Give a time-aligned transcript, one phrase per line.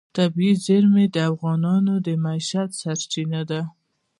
[0.17, 3.61] طبیعي زیرمې د افغانانو د معیشت سرچینه ده.